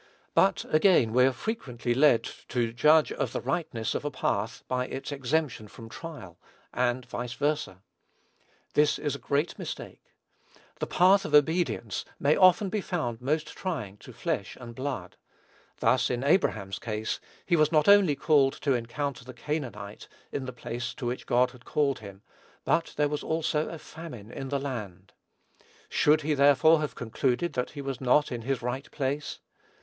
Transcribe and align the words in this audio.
But, 0.33 0.65
again, 0.73 1.13
we 1.13 1.25
are 1.27 1.31
frequently 1.31 1.93
led 1.93 2.23
to 2.47 2.73
judge 2.73 3.11
of 3.11 3.33
the 3.33 3.39
rightness 3.39 3.93
of 3.93 4.03
a 4.03 4.09
path 4.09 4.63
by 4.67 4.87
its 4.87 5.11
exemption 5.11 5.67
from 5.67 5.89
trial, 5.89 6.39
and 6.73 7.05
vice 7.05 7.33
versa. 7.33 7.83
This 8.73 8.97
is 8.97 9.13
a 9.13 9.19
great 9.19 9.59
mistake. 9.59 10.01
The 10.79 10.87
path 10.87 11.23
of 11.23 11.35
obedience 11.35 12.03
may 12.19 12.35
often 12.35 12.69
be 12.69 12.81
found 12.81 13.21
most 13.21 13.49
trying 13.49 13.97
to 13.97 14.11
flesh 14.11 14.57
and 14.59 14.73
blood. 14.73 15.17
Thus, 15.81 16.09
in 16.09 16.23
Abraham's 16.23 16.79
case, 16.79 17.19
he 17.45 17.55
was 17.55 17.71
not 17.71 17.87
only 17.87 18.15
called 18.15 18.53
to 18.61 18.73
encounter 18.73 19.23
the 19.23 19.35
Canaanite, 19.35 20.07
in 20.31 20.45
the 20.45 20.51
place 20.51 20.95
to 20.95 21.05
which 21.05 21.27
God 21.27 21.51
had 21.51 21.63
called 21.63 21.99
him, 21.99 22.23
but 22.65 22.95
there 22.97 23.07
was 23.07 23.21
also 23.21 23.69
"a 23.69 23.77
famine 23.77 24.31
in 24.31 24.49
the 24.49 24.59
land." 24.59 25.13
Should 25.89 26.21
he, 26.21 26.33
therefore, 26.33 26.81
have 26.81 26.95
concluded 26.95 27.53
that 27.53 27.69
he 27.77 27.83
was 27.83 28.01
not 28.01 28.31
in 28.31 28.41
his 28.41 28.63
right 28.63 28.89
place? 28.89 29.37